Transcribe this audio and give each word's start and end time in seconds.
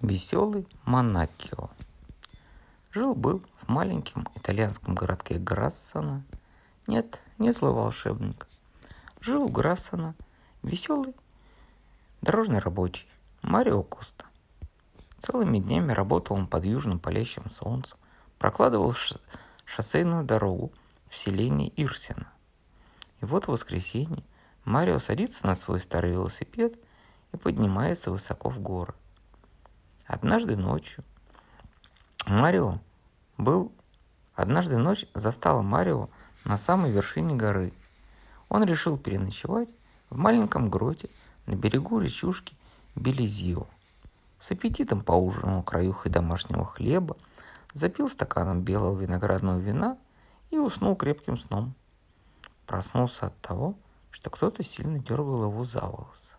Веселый 0.00 0.64
Монакио. 0.84 1.70
Жил-был 2.92 3.42
в 3.60 3.68
маленьком 3.68 4.28
итальянском 4.36 4.94
городке 4.94 5.38
Грассана. 5.38 6.22
Нет, 6.86 7.20
не 7.38 7.50
злой 7.50 7.72
волшебник. 7.72 8.46
Жил 9.20 9.42
у 9.42 9.48
Грассана 9.48 10.14
веселый 10.62 11.16
дорожный 12.22 12.60
рабочий 12.60 13.08
Марио 13.42 13.82
Коста. 13.82 14.26
Целыми 15.20 15.58
днями 15.58 15.90
работал 15.90 16.36
он 16.36 16.46
под 16.46 16.64
южным 16.64 17.00
палящим 17.00 17.50
солнцем, 17.50 17.98
прокладывал 18.38 18.94
шоссейную 19.64 20.22
дорогу 20.22 20.70
в 21.10 21.16
селении 21.16 21.72
Ирсина. 21.76 22.28
И 23.20 23.24
вот 23.24 23.46
в 23.46 23.48
воскресенье 23.48 24.22
Марио 24.64 25.00
садится 25.00 25.44
на 25.44 25.56
свой 25.56 25.80
старый 25.80 26.12
велосипед 26.12 26.78
и 27.32 27.36
поднимается 27.36 28.12
высоко 28.12 28.48
в 28.48 28.60
горы– 28.60 28.94
Однажды 30.08 30.56
ночью 30.56 31.04
Марио 32.26 32.80
был... 33.36 33.70
Однажды 34.34 34.78
ночь 34.78 35.04
застала 35.12 35.60
Марио 35.60 36.08
на 36.44 36.56
самой 36.56 36.90
вершине 36.90 37.34
горы. 37.34 37.74
Он 38.48 38.64
решил 38.64 38.96
переночевать 38.96 39.68
в 40.08 40.16
маленьком 40.16 40.70
гроте 40.70 41.10
на 41.44 41.56
берегу 41.56 42.00
речушки 42.00 42.56
Белизио. 42.94 43.66
С 44.38 44.50
аппетитом 44.50 45.02
поужинал 45.02 45.62
краюхой 45.62 46.10
домашнего 46.10 46.64
хлеба, 46.64 47.18
запил 47.74 48.08
стаканом 48.08 48.62
белого 48.62 48.98
виноградного 48.98 49.58
вина 49.58 49.98
и 50.50 50.56
уснул 50.56 50.96
крепким 50.96 51.36
сном. 51.36 51.74
Проснулся 52.66 53.26
от 53.26 53.38
того, 53.42 53.74
что 54.10 54.30
кто-то 54.30 54.62
сильно 54.62 55.00
дергал 55.00 55.42
его 55.50 55.64
за 55.64 55.80
волосы. 55.80 56.36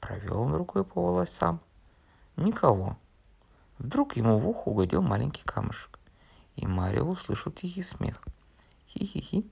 Провел 0.00 0.40
он 0.40 0.54
рукой 0.54 0.84
по 0.84 1.02
волосам– 1.02 1.60
Никого. 2.36 2.98
Вдруг 3.78 4.16
ему 4.16 4.38
в 4.38 4.48
ухо 4.48 4.68
угодил 4.68 5.02
маленький 5.02 5.44
камушек, 5.44 6.00
и 6.56 6.66
Марио 6.66 7.08
услышал 7.08 7.52
тихий 7.52 7.84
смех. 7.84 8.20
Хи-хи-хи, 8.88 9.48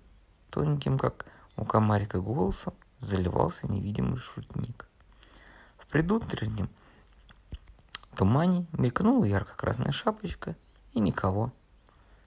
тоненьким, 0.50 0.98
как 0.98 1.26
у 1.56 1.64
комарика 1.64 2.20
голосом, 2.20 2.74
заливался 2.98 3.70
невидимый 3.70 4.18
шутник. 4.18 4.88
В 5.78 5.86
предутреннем 5.86 6.68
тумане 8.16 8.66
мелькнула 8.72 9.24
ярко-красная 9.26 9.92
шапочка, 9.92 10.56
и 10.92 11.00
никого. 11.00 11.52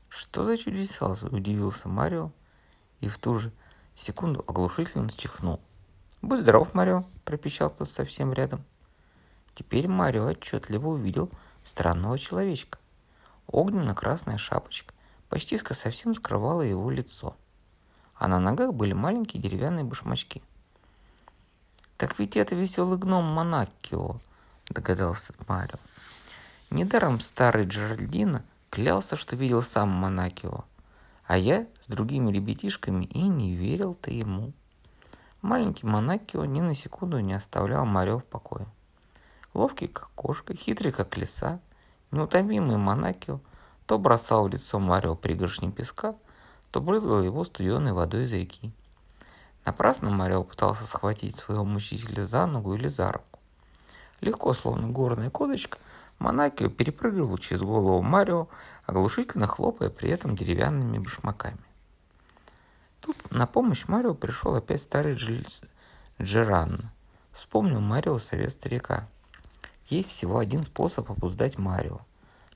Что 0.08 0.46
за 0.46 0.56
чудеса, 0.56 1.16
удивился 1.32 1.90
Марио, 1.90 2.32
и 3.02 3.10
в 3.10 3.18
ту 3.18 3.40
же 3.40 3.52
секунду 3.94 4.44
оглушительно 4.48 5.10
чихнул. 5.10 5.60
«Будь 6.22 6.42
здоров, 6.42 6.74
Марио!»– 6.74 7.04
пропищал 7.26 7.70
кто-то 7.70 7.92
совсем 7.94 8.32
рядом– 8.32 8.64
Теперь 9.56 9.88
Марио 9.88 10.28
отчетливо 10.28 10.90
увидел 10.90 11.32
странного 11.64 12.20
человечка. 12.20 12.78
Огненно-красная 13.48 14.38
шапочка 14.38 14.94
почти 15.30 15.58
совсем 15.58 16.14
скрывала 16.14 16.62
его 16.62 16.92
лицо, 16.92 17.38
а 18.16 18.28
на 18.28 18.40
ногах 18.40 18.74
были 18.74 18.94
маленькие 18.94 19.42
деревянные 19.42 19.86
башмачки. 19.86 20.42
«Так 21.98 22.20
ведь 22.20 22.36
это 22.36 22.54
веселый 22.54 22.98
гном 22.98 23.24
Монакио»,— 23.24 24.20
догадался 24.70 25.34
Марио. 25.48 25.80
Недаром 26.70 27.22
старый 27.22 27.66
Джеральдина 27.66 28.44
клялся, 28.70 29.16
что 29.16 29.38
видел 29.38 29.64
сам 29.64 29.90
Монакио, 29.90 30.66
а 31.26 31.38
я 31.38 31.66
с 31.80 31.88
другими 31.88 32.32
ребятишками 32.32 33.06
и 33.06 33.22
не 33.22 33.56
верил-то 33.56 34.12
ему. 34.12 34.52
Маленький 35.42 35.86
Монакио 35.86 36.44
ни 36.44 36.60
на 36.60 36.76
секунду 36.76 37.20
не 37.20 37.34
оставлял 37.34 37.86
Марио 37.86 38.20
в 38.20 38.26
покое. 38.26 38.68
Ловкий, 39.56 39.88
как 39.88 40.10
кошка, 40.16 40.54
хитрый, 40.54 40.92
как 40.92 41.16
лиса, 41.16 41.62
неутомимый 42.12 42.76
Монакио 42.76 43.40
то 43.86 43.98
бросал 43.98 44.48
в 44.48 44.52
лицо 44.52 44.80
Марио 44.80 45.16
пригоршни 45.16 45.72
песка, 45.72 46.16
то 46.72 46.82
брызгал 46.82 47.24
его 47.24 47.46
студеной 47.46 47.94
водой 47.94 48.26
из 48.26 48.34
реки. 48.34 48.74
Напрасно 49.64 50.10
Марио 50.10 50.44
пытался 50.44 50.86
схватить 50.86 51.38
своего 51.38 51.64
мучителя 51.64 52.28
за 52.28 52.46
ногу 52.48 52.76
или 52.76 52.90
за 52.90 53.14
руку. 53.14 53.40
Легко, 54.20 54.54
словно 54.54 54.90
горная 54.90 55.30
кодочка, 55.30 55.78
Монакио 56.20 56.70
перепрыгивал 56.70 57.38
через 57.38 57.62
голову 57.62 58.02
Марио, 58.02 58.50
оглушительно 58.86 59.48
хлопая 59.48 59.90
при 59.90 60.10
этом 60.10 60.36
деревянными 60.36 60.98
башмаками. 60.98 61.64
Тут 63.00 63.32
на 63.32 63.48
помощь 63.48 63.88
Марио 63.88 64.16
пришел 64.16 64.54
опять 64.56 64.82
старый 64.82 65.18
Джеранно. 66.22 66.92
Вспомнил 67.32 67.80
Марио 67.80 68.20
совет 68.20 68.52
старика– 68.52 69.08
есть 69.88 70.10
всего 70.10 70.40
один 70.40 70.64
способ 70.64 71.10
обуздать 71.12 71.58
Марио. 71.58 72.00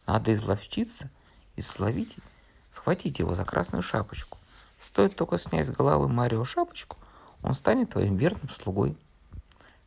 Надо 0.08 0.34
изловчиться 0.34 1.10
и 1.56 1.62
словить, 1.62 2.18
схватить 2.72 3.20
его 3.20 3.36
за 3.36 3.46
красную 3.46 3.84
шапочку. 3.84 4.38
Стоит 4.82 5.16
только 5.16 5.38
снять 5.38 5.68
с 5.68 5.72
головы 5.72 6.08
Марио 6.08 6.44
шапочку, 6.46 6.98
он 7.44 7.54
станет 7.54 7.92
твоим 7.92 8.16
верным 8.16 8.50
слугой. 8.50 8.98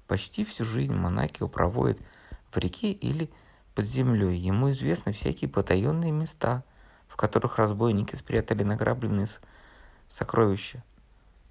Почти 0.06 0.44
всю 0.44 0.64
жизнь 0.64 0.94
Монакио 0.94 1.48
проводит 1.48 1.98
в 2.50 2.58
реке 2.58 2.92
или 2.92 3.30
под 3.74 3.86
землей. 3.86 4.38
Ему 4.38 4.70
известны 4.70 5.12
всякие 5.12 5.48
потаенные 5.48 6.12
места, 6.12 6.64
в 7.08 7.16
которых 7.16 7.58
разбойники 7.58 8.14
спрятали 8.14 8.62
награбленные 8.62 9.26
сокровища. 10.08 10.82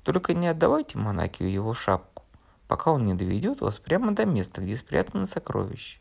Только 0.03 0.33
не 0.33 0.47
отдавайте 0.47 0.97
Монакио 0.97 1.45
его 1.45 1.73
шапку 1.73 2.10
пока 2.71 2.93
он 2.93 3.03
не 3.03 3.13
доведет 3.13 3.59
вас 3.59 3.79
прямо 3.79 4.15
до 4.15 4.25
места, 4.25 4.61
где 4.61 4.77
спрятаны 4.77 5.27
сокровища. 5.27 5.99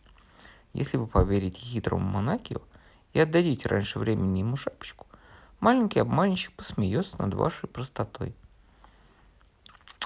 Если 0.73 0.99
вы 0.99 1.09
поверите 1.09 1.61
хитрому 1.61 2.09
Монакию 2.09 2.63
и 3.13 3.19
отдадите 3.19 3.69
раньше 3.69 3.99
времени 3.99 4.39
ему 4.39 4.55
шапочку, 4.55 5.09
маленький 5.59 5.99
обманщик 5.99 6.53
посмеется 6.53 7.21
над 7.21 7.35
вашей 7.35 7.69
простотой. 7.69 8.37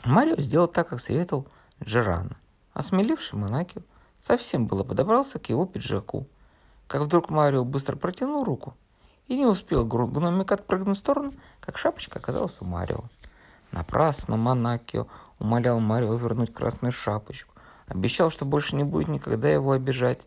Марио 0.06 0.41
сделал 0.41 0.66
так, 0.66 0.88
как 0.88 1.00
советовал 1.00 1.47
Джерана. 1.82 2.38
Осмеливший 2.72 3.38
Монакио 3.38 3.82
совсем 4.19 4.66
было 4.66 4.84
подобрался 4.84 5.38
к 5.38 5.50
его 5.50 5.66
пиджаку, 5.66 6.26
как 6.86 7.02
вдруг 7.02 7.28
Марио 7.28 7.66
быстро 7.66 7.96
протянул 7.96 8.42
руку 8.42 8.75
и 9.26 9.36
не 9.36 9.44
успел 9.44 9.84
гномик 9.84 10.50
отпрыгнуть 10.50 10.96
в 10.96 11.00
сторону, 11.00 11.34
как 11.60 11.76
шапочка 11.76 12.19
оказалась 12.19 12.56
у 12.60 12.64
Марио. 12.64 13.04
Напрасно 13.74 14.36
Монакио 14.36 15.08
умолял 15.40 15.80
Марио 15.80 16.14
вернуть 16.14 16.54
красную 16.54 16.92
шапочку. 16.92 17.52
Обещал, 17.88 18.30
что 18.30 18.44
больше 18.44 18.76
не 18.76 18.84
будет 18.84 19.08
никогда 19.08 19.48
его 19.48 19.72
обижать. 19.72 20.20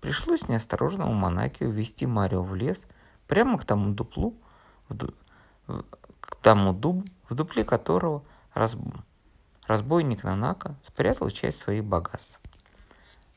Пришлось 0.00 0.46
неосторожному 0.46 1.12
Монакио 1.12 1.68
вести 1.68 2.06
Марио 2.06 2.42
в 2.42 2.54
лес, 2.54 2.80
прямо 3.26 3.58
к 3.58 3.64
тому 3.64 3.92
дуплу, 3.92 4.36
ду... 4.88 5.12
к 5.66 6.36
тому 6.42 6.72
дубу, 6.72 7.04
в 7.28 7.34
дупле 7.34 7.64
которого 7.64 8.22
раз... 8.54 8.76
разбойник 9.66 10.22
Нанака 10.22 10.76
спрятал 10.84 11.28
часть 11.30 11.58
своих 11.58 11.84
богатств. 11.84 12.38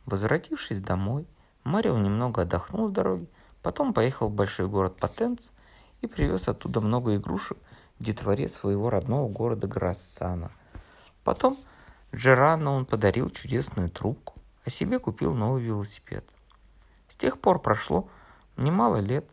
Возвратившись 0.06 0.78
домой, 0.78 1.26
Марио 1.64 1.98
немного 1.98 2.44
отдохнул 2.44 2.88
с 2.88 2.92
дороги, 2.92 3.28
потом 3.64 3.96
поехал 3.96 4.30
в 4.30 4.34
большой 4.34 4.68
город 4.68 4.96
Потенц 4.98 5.48
и 6.02 6.08
привез 6.08 6.48
оттуда 6.48 6.82
много 6.82 7.16
игрушек 7.16 7.58
детворе 8.04 8.48
своего 8.50 8.90
родного 8.90 9.28
города 9.30 9.68
Грассана. 9.68 10.52
Потом 11.24 11.58
Джерано 12.14 12.72
он 12.72 12.86
подарил 12.86 13.30
чудесную 13.30 13.90
трубку, 13.90 14.36
а 14.66 14.70
себе 14.70 15.00
купил 15.00 15.34
новый 15.34 15.64
велосипед. 15.64 16.26
С 17.10 17.16
тех 17.16 17.40
пор 17.40 17.60
прошло 17.60 18.10
немало 18.58 18.98
лет. 18.98 19.26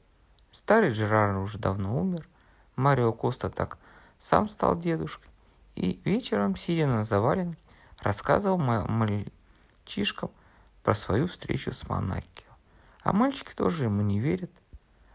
Старый 0.52 0.92
Джерано 0.92 1.42
уже 1.42 1.58
давно 1.58 2.00
умер. 2.00 2.28
Марио 2.76 3.12
Коста 3.12 3.50
так 3.50 3.78
сам 4.20 4.48
стал 4.48 4.78
дедушкой. 4.78 5.30
И 5.74 6.00
вечером, 6.04 6.56
сидя 6.56 6.86
на 6.86 7.04
заваленке, 7.04 7.58
рассказывал 8.00 8.58
мальчишкам 8.58 10.30
про 10.82 10.94
свою 10.94 11.28
встречу 11.28 11.72
с 11.72 11.88
Монакио. 11.88 12.50
А 13.02 13.12
мальчики 13.12 13.52
тоже 13.54 13.84
ему 13.84 14.02
не 14.02 14.20
верят. 14.20 14.50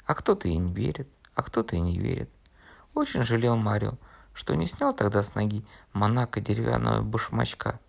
А 0.05 0.13
кто-то 0.13 0.47
и 0.47 0.55
не 0.55 0.71
верит, 0.71 1.09
а 1.33 1.43
кто-то 1.43 1.75
и 1.75 1.79
не 1.79 1.99
верит. 1.99 2.29
Очень 2.95 3.23
жалел 3.23 3.57
Марио, 3.57 3.95
что 4.33 4.55
не 4.55 4.67
снял 4.67 4.93
тогда 4.95 5.21
с 5.21 5.35
ноги 5.35 5.65
Монако 5.91 6.39
деревянного 6.39 7.01
башмачка. 7.01 7.81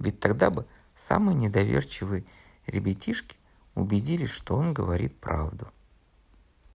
Ведь 0.00 0.18
тогда 0.18 0.50
бы 0.50 0.66
самые 0.96 1.36
недоверчивые 1.36 2.24
ребятишки 2.66 3.36
убедились, 3.76 4.30
что 4.30 4.56
он 4.56 4.74
говорит 4.74 5.16
правду. 5.20 5.68